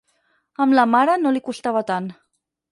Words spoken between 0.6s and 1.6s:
Amb la mare no li